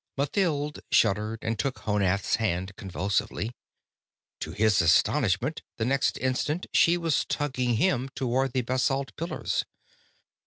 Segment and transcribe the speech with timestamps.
[0.17, 3.51] Mathild shuddered and took Honath's hand convulsively.
[4.39, 9.63] To his astonishment, the next instant she was tugging him toward the basalt pillars.